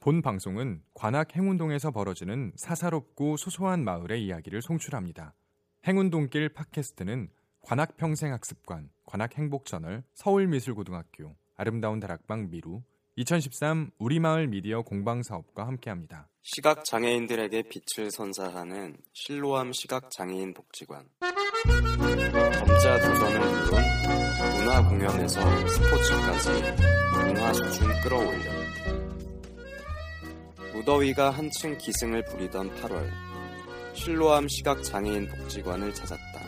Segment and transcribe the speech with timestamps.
[0.00, 5.34] 본 방송은 관악 행운동에서 벌어지는 사사롭고 소소한 마을의 이야기를 송출합니다.
[5.86, 7.28] 행운동길 팟캐스트는
[7.60, 12.80] 관악 평생학습관, 관악 행복저널, 서울미술고등학교, 아름다운 다락방 미루,
[13.16, 16.30] 2013 우리마을 미디어 공방사업과 함께합니다.
[16.40, 21.04] 시각 장애인들에게 빛을 선사하는 실로암 시각 장애인 복지관.
[22.54, 23.82] 점자 도서는 물론
[24.56, 26.50] 문화 공연에서 스포츠까지
[27.26, 28.99] 문화 수준 끌어올려.
[30.80, 33.06] 무더위가 한층 기승을 부리던 8월,
[33.92, 36.40] 실로암 시각 장애인 복지관을 찾았다.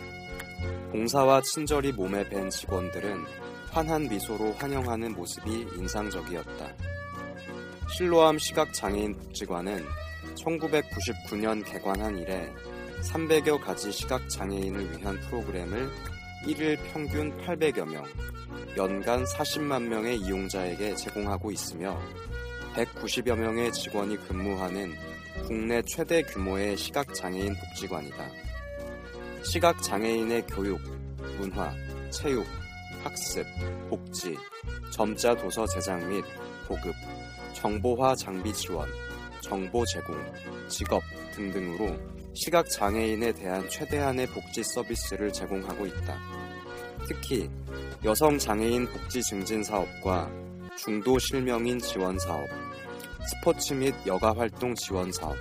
[0.91, 3.27] 봉사와 친절히 몸에 밴 직원들은
[3.70, 6.75] 환한 미소로 환영하는 모습이 인상적이었다.
[7.94, 9.84] 실로암 시각장애인 복지관은
[10.36, 12.50] 1999년 개관한 이래
[13.03, 15.91] 300여 가지 시각장애인을 위한 프로그램을
[16.47, 18.05] 1일 평균 800여 명,
[18.78, 22.00] 연간 40만 명의 이용자에게 제공하고 있으며
[22.75, 24.95] 190여 명의 직원이 근무하는
[25.47, 28.31] 국내 최대 규모의 시각장애인 복지관이다.
[29.45, 30.81] 시각장애인의 교육,
[31.39, 31.75] 문화,
[32.11, 32.47] 체육,
[33.03, 33.45] 학습,
[33.91, 34.37] 복지,
[34.91, 36.25] 점자 도서 제작 및
[36.67, 36.95] 보급,
[37.55, 38.89] 정보화 장비 지원,
[39.41, 40.17] 정보 제공,
[40.69, 41.03] 직업
[41.34, 41.97] 등등으로
[42.34, 46.19] 시각 장애인에 대한 최대한의 복지 서비스를 제공하고 있다.
[47.06, 47.50] 특히
[48.05, 50.31] 여성 장애인 복지 증진 사업과
[50.77, 52.47] 중도 실명인 지원 사업,
[53.27, 55.37] 스포츠 및 여가 활동 지원 사업,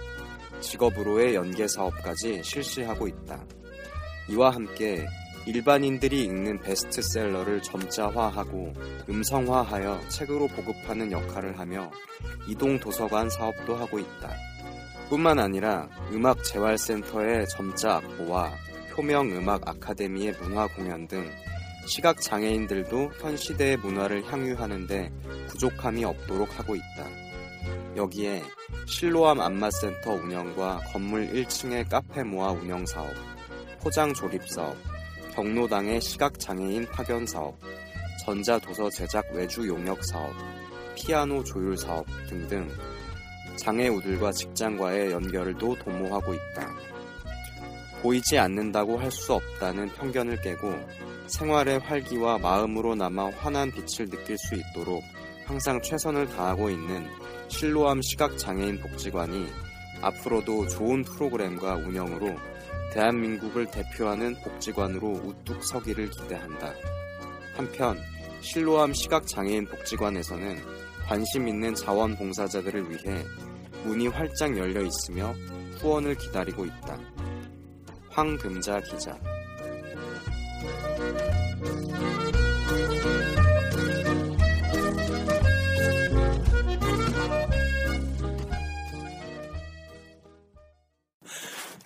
[0.60, 3.44] 직업으로의 연계 사업까지 실시하고 있다.
[4.30, 5.06] 이와 함께
[5.48, 8.74] 일반인들이 읽는 베스트셀러를 점자화하고
[9.10, 11.90] 음성화하여 책으로 보급하는 역할을 하며
[12.48, 14.30] 이동 도서관 사업도 하고 있다.
[15.10, 18.52] 뿐만 아니라 음악 재활센터의 점자 악보와
[18.96, 21.28] 효명 음악 아카데미의 문화 공연 등
[21.86, 25.12] 시각 장애인들도 현 시대의 문화를 향유하는데
[25.48, 27.08] 부족함이 없도록 하고 있다.
[27.96, 28.42] 여기에
[28.86, 33.10] 실로암 안마센터 운영과 건물 1층의 카페 모아 운영 사업,
[33.82, 34.76] 포장 조립 사업,
[35.34, 37.58] 경로당의 시각장애인 파견 사업,
[38.26, 40.34] 전자도서 제작 외주 용역 사업,
[40.96, 42.70] 피아노 조율 사업 등등
[43.58, 46.70] 장애우들과 직장과의 연결도 도모하고 있다.
[48.02, 50.74] 보이지 않는다고 할 수 없다는 편견을 깨고
[51.28, 55.04] 생활의 활기와 마음으로 남아 환한 빛을 느낄 수 있도록
[55.46, 57.08] 항상 최선을 다하고 있는
[57.48, 59.48] 실로암 시각장애인 복지관이
[60.02, 62.36] 앞으로도 좋은 프로그램과 운영으로
[62.94, 66.74] 대한민국을 대표하는 복지관으로 우뚝 서기를 기대한다.
[67.56, 67.98] 한편
[68.42, 70.60] 실로암 시각장애인 복지관에서는
[71.08, 73.24] 관심 있는 자원봉사자들을 위해
[73.84, 75.34] 문이 활짝 열려 있으며
[75.80, 76.98] 후원을 기다리고 있다.
[78.10, 79.18] 황금자 기자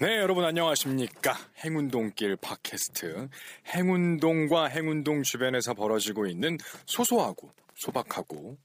[0.05, 1.35] 네, 여러분 안녕하십니까?
[1.63, 3.27] 행운동길 팟캐스트.
[3.73, 8.55] 행운동과 행운동 주변에서 벌어지고 있는 소소하고 소박하고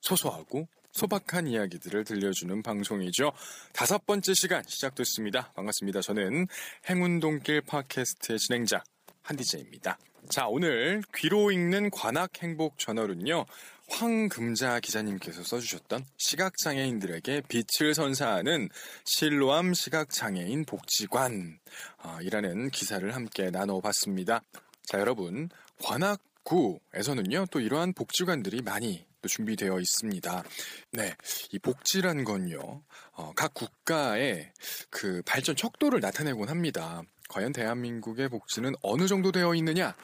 [0.00, 3.30] 소소하고 소박한 이야기들을 들려주는 방송이죠.
[3.72, 5.52] 다섯 번째 시간 시작됐습니다.
[5.52, 6.00] 반갑습니다.
[6.00, 6.48] 저는
[6.90, 8.82] 행운동길 팟캐스트의 진행자
[9.22, 9.98] 한디제입니다.
[10.30, 13.46] 자, 오늘 귀로 읽는 관악 행복 저널은요.
[13.88, 18.68] 황금자 기자님께서 써주셨던 시각장애인들에게 빛을 선사하는
[19.04, 21.58] 실로암 시각장애인 복지관
[21.98, 24.42] 아, 이라는 기사를 함께 나눠봤습니다.
[24.84, 25.48] 자 여러분
[25.82, 30.44] 관악구에서는요 또 이러한 복지관들이 많이 또 준비되어 있습니다.
[30.92, 31.14] 네,
[31.52, 34.52] 이 복지란 건요 어, 각 국가의
[34.90, 37.02] 그 발전 척도를 나타내곤 합니다.
[37.28, 39.94] 과연 대한민국의 복지는 어느 정도 되어 있느냐?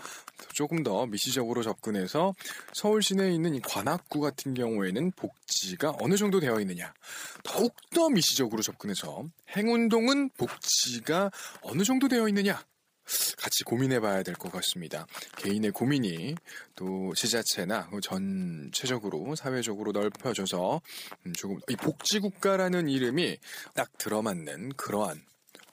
[0.52, 2.34] 조금 더 미시적으로 접근해서
[2.72, 6.92] 서울 시내에 있는 이 관악구 같은 경우에는 복지가 어느 정도 되어 있느냐?
[7.42, 9.24] 더욱 더 미시적으로 접근해서
[9.56, 11.30] 행운동은 복지가
[11.62, 12.62] 어느 정도 되어 있느냐?
[13.36, 15.06] 같이 고민해 봐야 될 것 같습니다.
[15.36, 16.34] 개인의 고민이
[16.74, 20.80] 또 지자체나 전체적으로 사회적으로 넓혀져서
[21.26, 23.36] 음, 조금 이 복지국가라는 이름이
[23.74, 25.22] 딱 들어맞는 그러한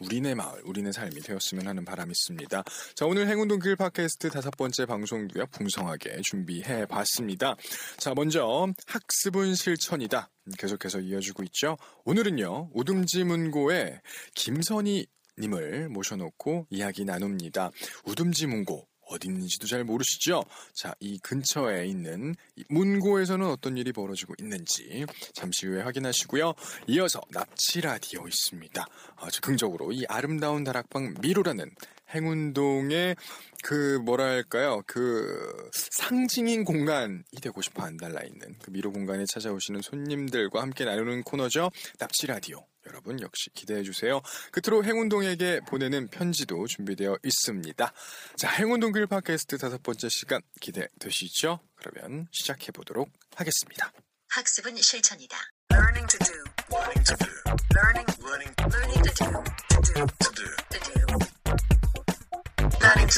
[0.02, 2.64] 우리네 마을, 우리네 삶이 되었으면 하는 바람이 있습니다.
[2.96, 7.56] 자, 오늘 행운동 길 팟캐스트 다섯 번째 방송도요, 풍성하게 준비해 봤습니다.
[7.98, 10.30] 자, 먼저 학습은 실천이다.
[10.58, 11.78] 계속해서 이어지고 있죠.
[12.06, 14.02] 오늘은요, 우듬지문고의
[14.36, 15.06] 김선희
[15.40, 17.72] 님을 모셔놓고 이야기 나눕니다.
[18.06, 20.44] 우듬지문고 어디 있는지도 잘 모르시죠?
[20.74, 26.54] 자, 이 근처에 있는 이 문고에서는 어떤 일이 벌어지고 있는지 잠시 후에 확인하시고요.
[26.88, 28.86] 이어서 납치 라디오 있습니다.
[29.18, 31.70] 아주 긍정적으로 이 아름다운 다락방 미로라는
[32.14, 33.16] 행운동의
[33.64, 40.86] 그 뭐랄까요 그 상징인 공간이 되고 싶어 안달나 있는 그 미로 공간에 찾아오시는 손님들과 함께
[40.86, 44.22] 나누는 코너죠 납치 라디오 여러분 역시 기대해 주세요
[44.52, 47.94] 끝으로 행운동에게 보내는 편지도 준비되어 있습니다
[48.36, 53.92] 자 행운동 길 팟캐스트 다섯 번째 시간 기대되시죠 그러면 시작해 보도록 하겠습니다
[54.34, 55.38] 학습은 실천이다.
[55.74, 56.34] Learning to do.
[56.72, 57.28] Learning to do.
[57.76, 58.08] Learning.
[58.24, 58.54] Learning.
[58.62, 59.28] Learning to do.
[59.68, 60.08] To do.
[60.08, 60.48] To do.
[60.70, 61.01] To do.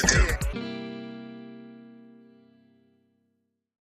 [0.00, 0.64] To do.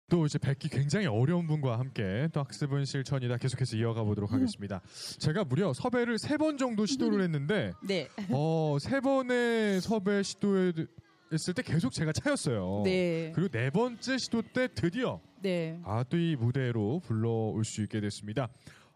[0.10, 4.82] 또 이제 뵙기 굉장히 어려운 분과 함께 또 학습은 실천이다 계속해서 이어가 보도록 하겠습니다.
[5.20, 8.10] 제가 무려 섭외를 세 번 정도 시도를 했는데 네.
[8.30, 12.82] 어, 세 번의 섭외 시도했을 때 계속 제가 차였어요.
[12.84, 13.32] 네.
[13.34, 15.80] 그리고 네 번째 시도 때 드디어 네.
[15.86, 18.50] 아또 이 무대로 불러올 수 있게 됐습니다.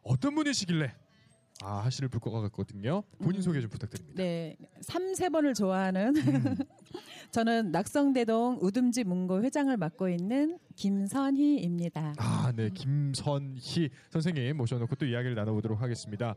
[0.04, 0.94] 어떤 분이시길래
[1.64, 3.04] 아 하시를 불 것 같거든요.
[3.20, 3.42] 본인 음.
[3.42, 4.22] 소개 좀 부탁드립니다.
[4.22, 4.58] 네.
[4.82, 6.56] 3, 세번을 좋아하는 음,
[7.32, 12.16] 저는 낙성대동 우듬지 문고 회장을 맡고 있는 김선희입니다.
[12.18, 12.70] 아, 네.
[12.74, 16.36] 김선희 선생님 모셔놓고 또 이야기를 나눠보도록 하겠습니다.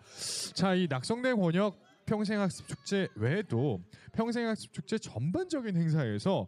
[0.55, 3.81] 자, 이 낙성대 권역 평생학습 축제 외에도
[4.12, 6.47] 평생학습 축제 전반적인 행사에서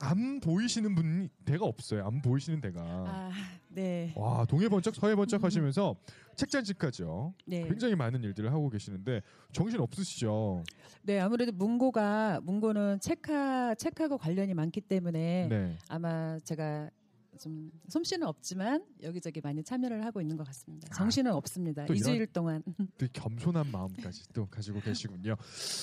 [0.00, 2.06] 안 보이시는 분이 대가 없어요.
[2.06, 2.80] 안 보이시는 대가.
[2.82, 3.30] 아,
[3.68, 4.12] 네.
[4.16, 5.94] 와, 동해 번쩍 서해 번쩍 하시면서
[6.36, 7.34] 책잔치까지요.
[7.46, 7.68] 네.
[7.68, 9.20] 굉장히 많은 일들을 하고 계시는데
[9.52, 10.64] 정신 없으시죠?
[11.02, 15.76] 네, 아무래도 문고가 문고는 책하 책하고 관련이 많기 때문에 네.
[15.88, 16.88] 아마 제가
[17.40, 20.88] 좀 솜씨는 없지만 여기저기 많이 참여를 하고 있는 것 같습니다.
[20.90, 21.86] 아, 정신은 없습니다.
[21.86, 22.62] 또 이런- 이주일 동안.
[22.98, 25.36] 또 겸손한 마음까지 또 가지고 계시군요.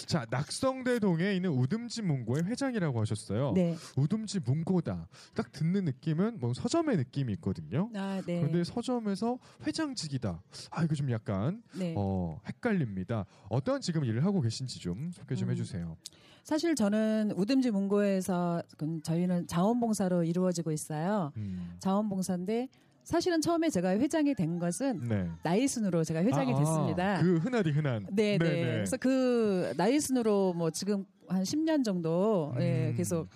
[0.05, 3.53] 자, 낙성대동에 있는 우듬지 문고의 회장이라고 하셨어요.
[3.53, 3.75] 네.
[3.97, 5.07] 우듬지 문고다.
[5.33, 7.89] 딱 듣는 느낌은 뭐 서점의 느낌이 있거든요.
[7.95, 8.39] 아, 네.
[8.39, 10.43] 그런데 서점에서 회장직이다.
[10.69, 11.95] 아 이거 좀 약간 네.
[11.97, 13.25] 어, 헷갈립니다.
[13.49, 15.51] 어떠한 지금 일을 하고 계신지 좀 소개 좀 음.
[15.53, 15.97] 해주세요.
[16.43, 21.33] 사실 저는 우듬지 문고에서 그 저희는 자원봉사로 이루어지고 있어요.
[21.35, 21.46] 음.
[21.79, 22.69] 자원봉사인데
[23.03, 25.29] 사실은 처음에 제가 회장이 된 것은 네.
[25.43, 27.21] 나이 순으로 제가 회장이 아, 됐습니다.
[27.21, 28.05] 그 흔하디 흔한.
[28.11, 28.39] 네, 네.
[28.39, 28.71] 네네.
[28.73, 32.95] 그래서 그 나이 순으로 뭐 지금 한 10년 정도 예, 음.
[32.95, 33.27] 계속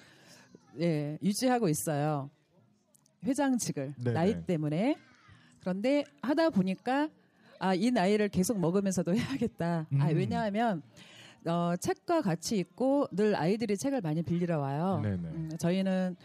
[0.79, 2.29] 예, 유지하고 있어요.
[3.23, 4.13] 회장직을 네네.
[4.13, 4.97] 나이 때문에
[5.61, 7.09] 그런데 하다 보니까
[7.59, 9.85] 아 이 나이를 계속 먹으면서도 해야겠다.
[9.99, 10.15] 아 음.
[10.17, 10.81] 왜냐하면
[11.45, 14.99] 어, 책과 같이 있고 늘 아이들이 책을 많이 빌리러 와요.
[15.03, 15.15] 네네.
[15.15, 16.15] 음, 저희는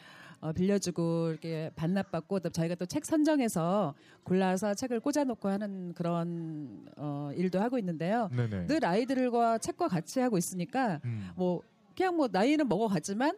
[0.46, 7.30] 어, 빌려주고 이렇게 반납받고 또 저희가 또 책 선정해서 골라서 책을 꽂아놓고 하는 그런 어,
[7.34, 8.30] 일도 하고 있는데요.
[8.34, 8.66] 네네.
[8.68, 11.30] 늘 아이들과 책과 같이 하고 있으니까 음.
[11.36, 11.62] 뭐
[11.96, 13.36] 그냥 뭐 나이는 먹어갔지만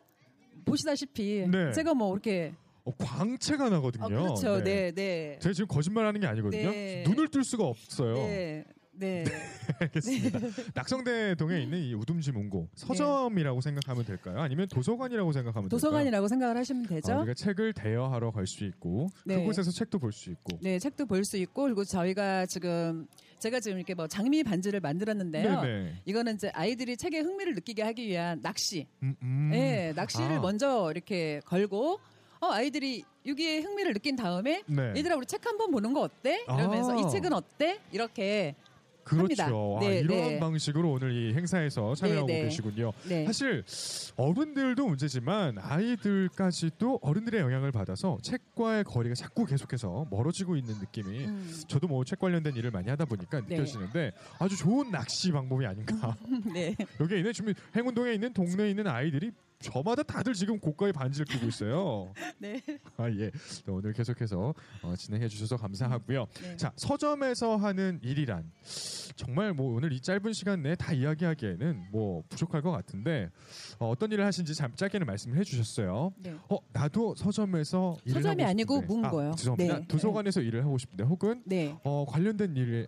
[0.67, 1.73] 보시다시피 네.
[1.73, 2.53] 제가 뭐 이렇게
[2.85, 4.05] 어, 광채가 나거든요.
[4.05, 4.63] 어, 그렇죠.
[4.63, 5.39] 네, 네.
[5.41, 6.71] 제가 지금 거짓말하는 게 아니거든요.
[6.71, 7.05] 네.
[7.07, 8.15] 눈을 뜰 수가 없어요.
[8.15, 8.65] 네.
[8.99, 9.25] 네.
[9.81, 10.39] 알겠습니다.
[10.75, 14.41] 낙성대 동에 있는 이 우dum지 문고 서점이라고 생각하면 될까요?
[14.41, 15.79] 아니면 도서관이라고 생각하면 될까요?
[15.79, 17.13] 도서관이라고 생각을 하시면 되죠.
[17.13, 19.37] 아, 우리가 책을 대여하러 갈 수 있고 네.
[19.37, 20.59] 그곳에서 책도 볼 수 있고.
[20.63, 23.07] 네, 책도 볼 수 있고 그리고 저희가 지금
[23.39, 25.61] 제가 지금 이렇게 뭐 장미 반지를 만들었는데요.
[25.61, 26.03] 네네.
[26.07, 28.87] 이거는 이제 아이들이 책에 흥미를 느끼게 하기 위한 낚시.
[29.03, 29.51] 음, 음.
[29.53, 30.41] 네, 낚시를 아.
[30.41, 32.01] 먼저 이렇게 걸고
[32.41, 34.93] 어 아이들이 여기에 흥미를 느낀 다음에 네.
[34.97, 36.45] 얘들아 우리 책 한번 보는 거 어때?
[36.45, 36.97] 이러면서 아.
[36.97, 37.81] 이 책은 어때?
[37.93, 38.55] 이렇게
[39.09, 39.43] 그렇죠.
[39.43, 39.47] 합니다.
[39.47, 40.39] 아, 네, 이런 네.
[40.41, 42.43] 방식으로 오늘 이 행사에서 참여하고 네, 네.
[42.45, 42.93] 계시군요.
[43.09, 43.25] 네.
[43.27, 43.65] 사실
[44.17, 51.87] 어른들도 문제지만 아이들까지도 어른들의 영향을 받아서 책과의 거리가 자꾸 계속해서 멀어지고 있는 느낌이 음, 저도
[51.87, 53.57] 뭐 책 관련된 일을 많이 하다 보니까 네.
[53.57, 56.17] 느껴지는데 아주 좋은 낚시 방법이 아닌가.
[56.53, 56.75] 네.
[57.01, 62.13] 여기에 있는 지금 행운동에 있는 동네에 있는 아이들이 저마다 다들 지금 고가의 반지를 끼고 있어요.
[62.39, 62.63] 네.
[62.97, 63.31] 아 예.
[63.67, 66.27] 또 오늘 계속해서 어, 진행해 주셔서 감사하고요.
[66.43, 66.57] 네.
[66.57, 68.51] 자 서점에서 하는 일이란
[69.17, 73.31] 정말 뭐 오늘 이 짧은 시간 내에 다 이야기하기에는 뭐 부족할 것 같은데
[73.81, 76.13] 어, 떤 일을 하신지 잠 짧게는 말씀을 해주셨어요.
[76.19, 76.37] 네.
[76.49, 78.83] 어 나도 서점에서 서점이 아니고.
[78.83, 79.31] 문고요.
[79.31, 79.79] 아, 죄송합니다.
[79.81, 79.87] 네.
[79.89, 81.77] 도서관에서 일을 하고 싶은데 혹은 네.
[81.83, 82.87] 어, 관련된 일에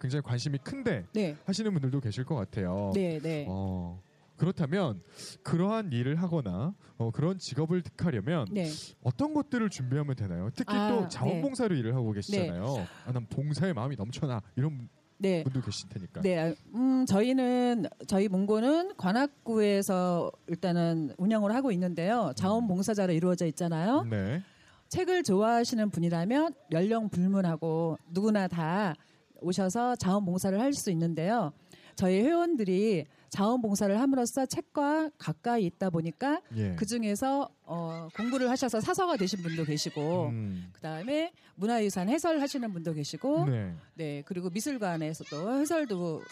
[0.00, 1.36] 굉장히 관심이 큰데 네.
[1.44, 2.92] 하시는 분들도 계실 것 같아요.
[2.94, 3.44] 네, 네.
[3.48, 4.00] 어,
[4.36, 5.02] 그렇다면
[5.42, 8.68] 그러한 일을 하거나 어, 그런 직업을 택하려면 네.
[9.02, 10.50] 어떤 것들을 준비하면 되나요?
[10.54, 12.86] 특히 아, 또 자원봉사로 일을 하고 계시잖아요.
[13.06, 14.88] 아, 난 봉사의 마음이 넘쳐나 이런
[15.18, 15.42] 네.
[15.44, 16.20] 분도 계실 테니까.
[16.22, 22.32] 네, 음, 저희는 저희 문고는 관악구에서 일단은 운영을 하고 있는데요.
[22.36, 24.02] 자원봉사자로 이루어져 있잖아요.
[24.10, 24.42] 네.
[24.88, 28.94] 책을 좋아하시는 분이라면 연령 불문하고 누구나 다
[29.40, 31.52] 오셔서 자원봉사를 할 수 있는데요.
[31.96, 36.74] 저희 회원들이 자원봉사를 함으로써 책과 가까이 있다 보니까 예.
[36.76, 40.70] 그 중에서 어, 공부를 하셔서 사서가 되신 분도 계시고 음.
[40.72, 43.74] 그 다음에 문화유산 해설하시는 분도 계시고 네.
[43.94, 46.22] 네 그리고 미술관에서도 해설도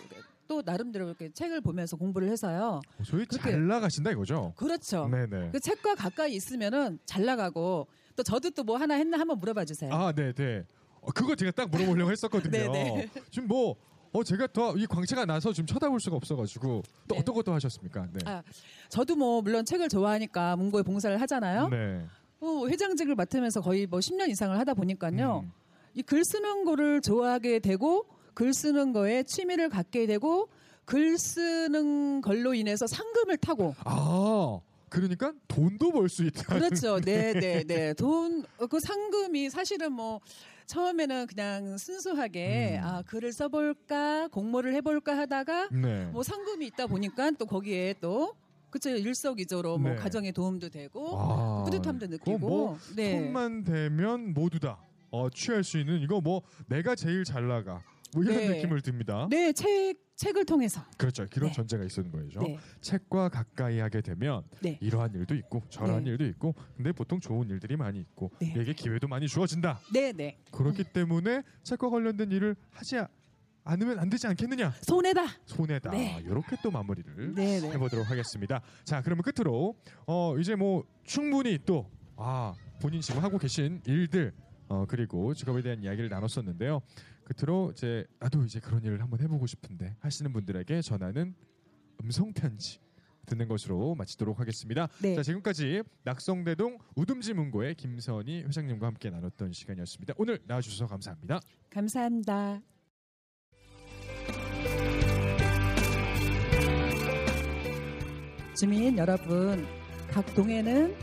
[0.47, 2.81] 또 나름대로 이렇게 책을 보면서 공부를 해서요.
[2.99, 4.53] 어, 소위 그렇게- 잘 나가신다 이거죠.
[4.57, 5.09] 그렇죠.
[5.09, 5.51] 네네.
[5.53, 9.93] 그 책과 가까이 있으면은 잘 나가고 또 저도 또 뭐 하나 했나 한번 물어봐 주세요.
[9.93, 10.65] 아, 네, 네.
[11.01, 12.51] 어, 그거 제가 딱 물어보려고 했었거든요.
[12.53, 13.09] 네, 네.
[13.31, 13.75] 지금 뭐
[14.13, 17.19] 어, 제가 더 이 광채가 나서 좀 쳐다볼 수가 없어가지고 또 네.
[17.21, 18.07] 어떤 것도 하셨습니까?
[18.13, 18.19] 네.
[18.27, 18.43] 아,
[18.89, 21.69] 저도 뭐 물론 책을 좋아하니까 문고에 봉사를 하잖아요.
[21.69, 22.05] 네.
[22.41, 25.45] 어, 회장직을 맡으면서 거의 뭐 10년 이상을 하다 보니까요.
[25.45, 25.53] 음.
[25.95, 30.49] 이글 쓰는 거를 좋아하게 되고 글 쓰는 거에 취미를 갖게 되고
[30.85, 34.59] 글 쓰는 걸로 인해서 상금을 타고 아,
[34.93, 36.55] 그러니까 돈도 벌 수 있다.
[36.55, 37.01] 그렇죠.
[37.01, 37.95] 네, 네, 네.
[37.95, 40.21] 돈, 그 상금이 사실은 뭐,
[40.67, 42.85] 처음에는 그냥 순수하게, 음.
[42.85, 46.05] 아, 글을 써볼까, 공모를 해볼까 하다가, 네.
[46.07, 48.35] 뭐 상금이 있다 보니까 또 거기에 또,
[48.69, 48.91] 그쵸.
[48.91, 49.97] 일석이조로 뭐 네.
[49.97, 53.13] 가정에 도움도 되고, 아, 뿌듯함도 느끼고, 뭐 네.
[53.13, 54.79] 손만 대면 모두 다
[55.11, 57.83] 어, 취할 수 있는 이거 뭐 내가 제일 잘 나가
[58.15, 58.49] 뭐 이런 네.
[58.49, 59.27] 느낌을 듭니다.
[59.31, 60.83] 네, 책, 책을 통해서.
[60.99, 61.27] 그렇죠.
[61.31, 61.55] 그런 네.
[61.55, 62.41] 전제가 있었는 거죠.
[62.43, 62.59] 네.
[62.81, 64.79] 책과 가까이 하게 되면 네.
[64.81, 66.11] 이러한 일도 있고 저러한 네.
[66.11, 68.53] 일도 있고 근데 보통 좋은 일들이 많이 있고 네.
[68.53, 69.81] 내게 기회도 많이 주어진다.
[69.93, 70.39] 네, 네.
[70.51, 73.09] 그렇기 때문에 책과 관련된 일을 하지 아-
[73.65, 74.73] 않으면 안 되지 않겠느냐.
[74.83, 75.25] 손해다.
[75.47, 75.91] 손해다.
[75.93, 76.21] 네.
[76.25, 77.71] 이렇게 또 마무리를 네, 네.
[77.71, 78.61] 해보도록 하겠습니다.
[78.85, 79.77] 자, 그러면 끝으로
[80.07, 84.33] 어 이제 뭐 충분히 또 아 본인 지금 하고 계신 일들
[84.69, 86.81] 어 그리고 직업에 대한 이야기를 나눴었는데요.
[87.25, 91.35] 끝으로 이제 나도 이제 그런 일을 한번 해보고 싶은데 하시는 분들에게 전하는
[92.03, 92.81] 음성 편지
[93.27, 94.89] 듣는 것으로 마치도록 하겠습니다.
[95.01, 95.15] 네.
[95.15, 100.15] 자, 지금까지 낙성대동 우dum지 문고의 김선희 회장님과 함께 나눴던 시간이었습니다.
[100.19, 101.41] 오늘 나와주셔서 감사합니다.
[101.71, 102.61] 감사합니다.
[108.57, 109.67] 주민 여러분,
[110.09, 110.95] 각 동에는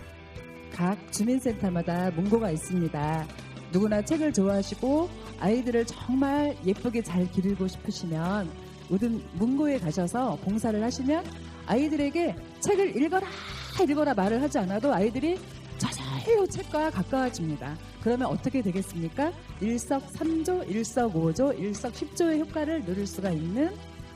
[0.71, 3.27] 각 주민센터마다 문고가 있습니다.
[3.71, 5.09] 누구나 책을 좋아하시고
[5.39, 8.49] 아이들을 정말 예쁘게 잘 기르고 싶으시면
[8.89, 11.23] 모든 문고에 가셔서 봉사를 하시면
[11.67, 13.27] 아이들에게 책을 읽어라
[13.87, 15.39] 읽어라 말을 하지 않아도 아이들이
[15.77, 17.77] 저절로 책과 가까워집니다.
[18.01, 19.31] 그러면 어떻게 되겠습니까?
[19.61, 23.73] 일석삼조, 일석오조, 일석십조의 효과를 누릴 수가 있는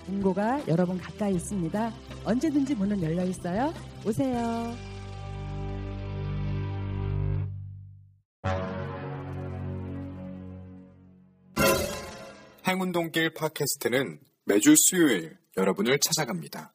[0.07, 1.93] 문고가 여러분 가까이 있습니다.
[2.25, 3.73] 언제든지 문은 열려 있어요.
[4.05, 4.92] 오세요.
[12.65, 16.73] 행운동길 팟캐스트는 매주 수요일 여러분을 찾아갑니다.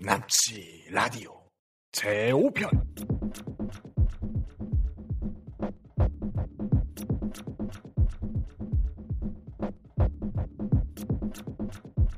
[0.00, 1.38] 납치 라디오
[1.92, 2.70] 제5편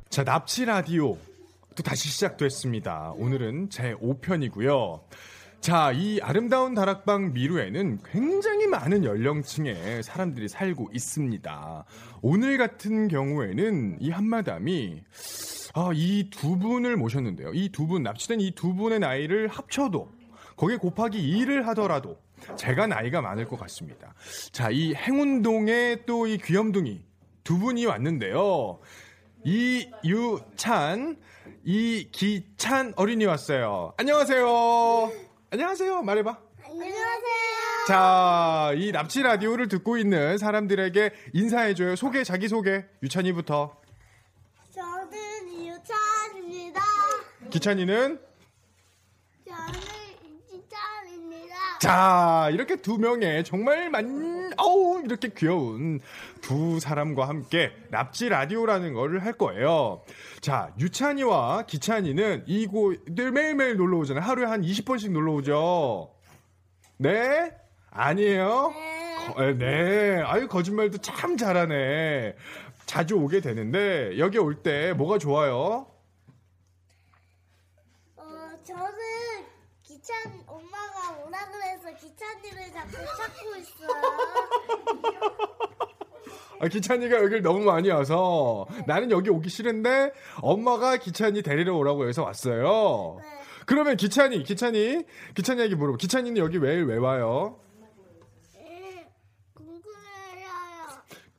[0.08, 1.18] 자 납치 라디오
[1.74, 3.12] 또 다시 시작됐습니다.
[3.16, 5.07] 오늘은 제 5편이고요.
[5.68, 11.84] 자, 이 아름다운 다락방 미루에는 굉장히 많은 연령층의 사람들이 살고 있습니다.
[12.22, 15.02] 오늘 같은 경우에는 이 한마담이
[15.74, 17.52] 아, 이 두 분을 모셨는데요.
[17.52, 20.10] 이 두 분, 납치된 이 두 분의 나이를 합쳐도
[20.56, 22.16] 거기에 곱하기 2를 하더라도
[22.56, 24.14] 제가 나이가 많을 것 같습니다.
[24.52, 27.02] 자, 이 행운동에 또 이 귀염둥이
[27.44, 28.78] 두 분이 왔는데요.
[29.44, 31.18] 이유찬,
[31.62, 33.92] 이기찬 어린이 왔어요.
[33.98, 35.27] 안녕하세요.
[35.50, 36.02] 안녕하세요.
[36.02, 36.38] 말해봐.
[36.64, 37.86] 안녕하세요.
[37.86, 41.96] 자, 이 납치 라디오를 듣고 있는 사람들에게 인사해줘요.
[41.96, 42.84] 소개, 자기소개.
[43.02, 43.74] 유찬이부터.
[44.74, 46.82] 저는 이유찬입니다.
[47.50, 48.20] 기찬이는
[50.52, 51.56] 이지찬입니다.
[51.80, 56.00] 자, 이렇게 두 명의 정말 만, 어우, 이렇게 귀여운
[56.40, 60.02] 두 사람과 함께 납치 라디오라는 거를 할 거예요.
[60.40, 64.24] 자, 유찬이와 기찬이는 이곳을 매일매일 놀러 오잖아요.
[64.24, 66.10] 하루에 한 20번씩 놀러 오죠.
[66.96, 67.52] 네?
[67.90, 68.72] 아니에요?
[69.36, 70.20] 거- 네.
[70.24, 72.34] 아유, 거짓말도 참 잘하네.
[72.86, 75.86] 자주 오게 되는데, 여기 올 때 뭐가 좋아요?
[78.16, 78.22] 어,
[78.64, 78.94] 저는
[79.98, 83.88] 기찬 엄마가 오라 그래서 기찬이를 자꾸 찾고 있어요.
[86.60, 92.22] 아, 기찬이가 여기를 너무 많이 와서 나는 여기 오기 싫은데 엄마가 기찬이 데리러 오라고 해서
[92.22, 93.20] 왔어요.
[93.66, 95.98] 그러면 기찬이, 기찬이, 기찬이에게 물어봐.
[95.98, 97.60] 기찬이는 여기 왜, 왜 와요?
[98.56, 99.06] 예,
[99.54, 100.48] 궁금해요.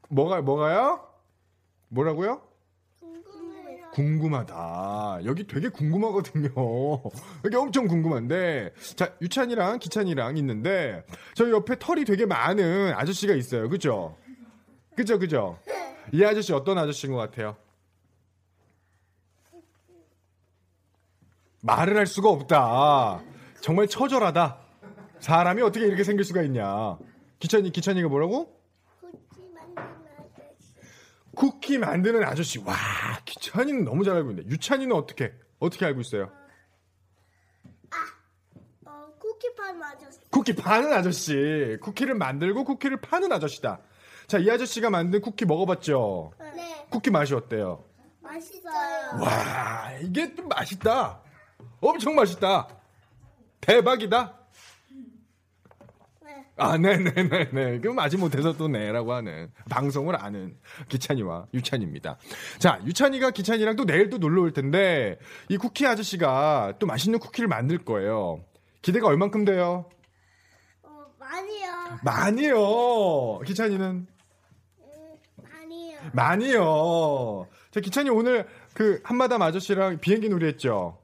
[0.10, 1.08] 뭐가, 뭐가요?
[1.88, 2.49] 뭐라고요?
[3.92, 5.22] 궁금하다.
[5.26, 6.50] 여기 되게 궁금하거든요.
[7.46, 8.74] 여기 엄청 궁금한데.
[8.96, 11.04] 자, 유찬이랑 기찬이랑 있는데,
[11.34, 13.70] 저 옆에 털이 되게 많은 아저씨가 있어요.
[13.70, 14.16] 그죠?
[14.96, 15.58] 그죠, 그죠?
[16.12, 17.56] 이 아저씨 어떤 아저씨인 것 같아요?
[21.62, 23.22] 말을 할 수가 없다.
[23.62, 24.58] 정말 처절하다.
[25.20, 26.98] 사람이 어떻게 이렇게 생길 수가 있냐.
[27.40, 28.59] 기찬이, 기찬이가 뭐라고?
[31.40, 32.60] 쿠키 만드는 아저씨.
[32.60, 32.76] 와,
[33.24, 34.44] 기찬이는 너무 잘 알고 있네.
[34.48, 36.30] 유찬이는 어떻게, 어떻게 알고 있어요?
[38.86, 40.20] 어, 쿠키 파는 아저씨.
[40.30, 41.78] 쿠키 파는 아저씨.
[41.82, 43.80] 쿠키를 만들고 쿠키를 파는 아저씨다.
[44.28, 46.34] 자, 이 아저씨가 만든 쿠키 먹어봤죠?
[46.58, 47.86] 네, 쿠키 맛이 어때요?
[48.20, 49.22] 맛있어요.
[49.22, 51.22] 와, 이게 좀 맛있다.
[51.80, 52.68] 엄청 맛있다.
[53.62, 54.39] 대박이다.
[56.60, 56.66] 네.
[56.66, 57.80] 아, 네네네네.
[57.80, 60.58] 그럼 아직 못해서 또 네라고 하는 방송을 아는
[60.90, 62.18] 기찬이와 유찬입니다.
[62.60, 67.48] 자, 유찬이가 기찬이랑 또 내일 또 놀러 올 텐데 이 쿠키 아저씨가 또 맛있는 쿠키를
[67.48, 68.44] 만들 거예요.
[68.82, 69.90] 기대가 얼만큼 돼요?
[70.84, 71.70] 어, 많이요.
[72.04, 73.40] 많이요.
[73.40, 74.08] 기찬이는
[74.80, 75.98] 음, 많이요.
[76.14, 77.48] 많이요.
[77.72, 80.98] 자, 기찬이 오늘 그 한마담 아저씨랑 비행기 놀이 했죠?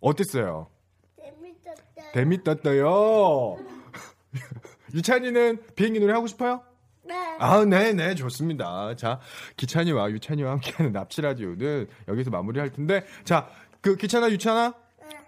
[0.00, 0.68] 어땠어요?
[1.16, 2.12] 재밌었어요.
[2.14, 3.58] 재밌었어요.
[4.94, 6.62] 유찬이는 비행기 놀이 하고 싶어요?
[7.06, 7.14] 네.
[7.38, 8.94] 아, 네 네, 좋습니다.
[8.96, 9.20] 자,
[9.56, 13.48] 기찬이와 유찬이와 함께하는 납치 라디오는 여기서 마무리할 텐데, 자,
[13.82, 14.72] 그 기찬아, 유찬아,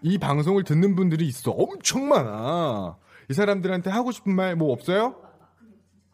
[0.03, 1.51] 이 방송을 듣는 분들이 있어.
[1.51, 2.97] 엄청 많아.
[3.29, 5.17] 이 사람들한테 하고 싶은 말 뭐 없어요?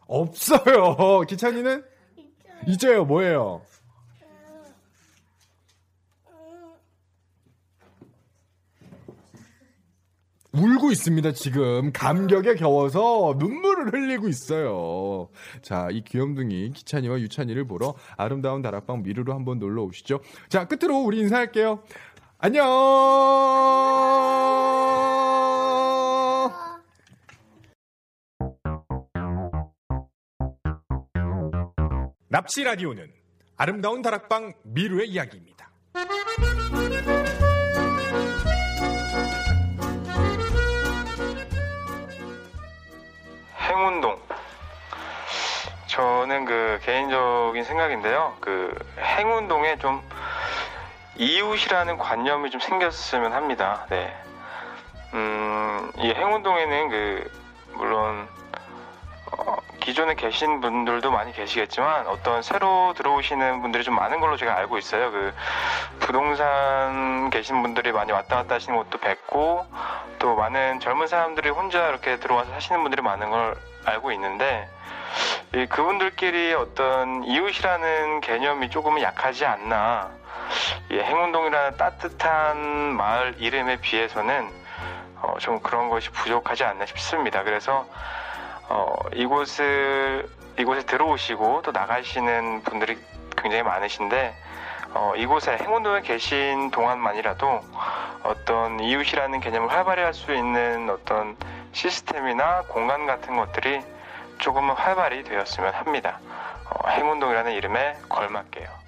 [0.07, 1.21] 없어요.
[1.29, 1.83] 기찬이는?
[2.67, 3.05] 있어요.
[3.05, 3.61] 뭐예요?
[10.53, 11.91] 울고 있습니다, 지금.
[11.91, 15.29] 감격에 겨워서 눈물을 흘리고 있어요.
[15.61, 20.19] 자, 이 귀염둥이 기찬이와 유찬이를 보러 아름다운 다락방 미르로 한번 놀러 오시죠.
[20.49, 21.83] 자, 끝으로 우리 인사할게요.
[22.37, 22.63] 안녕!
[32.29, 33.11] 납치 라디오는
[33.57, 35.71] 아름다운 다락방 미르의 이야기입니다.
[46.85, 48.35] 개인적인 생각인데요.
[48.39, 50.01] 그 행운동에 좀
[51.15, 53.85] 이웃이라는 관념이 좀 생겼으면 합니다.
[53.89, 54.15] 네.
[55.13, 57.31] 음, 이 행운동에는 그
[57.73, 58.27] 물론
[59.31, 64.77] 어, 기존에 계신 분들도 많이 계시겠지만 어떤 새로 들어오시는 분들이 좀 많은 걸로 제가 알고
[64.77, 65.11] 있어요.
[65.11, 65.33] 그
[65.99, 69.65] 부동산 계신 분들이 많이 왔다 갔다 하시는 것도 뵙고
[70.19, 74.69] 또 많은 젊은 사람들이 혼자 이렇게 들어와서 사시는 분들이 많은 걸 알고 있는데
[75.55, 80.09] 이 그분들끼리 어떤 이웃이라는 개념이 조금은 약하지 않나.
[80.91, 82.57] 이 행운동이라는 따뜻한
[82.95, 84.49] 마을 이름에 비해서는
[85.21, 87.43] 어, 좀 그런 것이 부족하지 않나 싶습니다.
[87.43, 87.87] 그래서
[88.69, 90.27] 어, 이곳을
[90.59, 92.97] 이곳에 들어오시고 또 나가시는 분들이
[93.37, 94.35] 굉장히 많으신데
[94.95, 97.61] 어, 이곳에 행운동에 계신 동안만이라도
[98.23, 101.35] 어떤 이웃이라는 개념을 활발히 할 수 있는 어떤
[101.71, 103.81] 시스템이나 공간 같은 것들이
[104.43, 106.19] 조금은 활발히 되었으면 합니다.
[106.69, 108.82] 어, 행운동이라는 이름에 걸맞게요.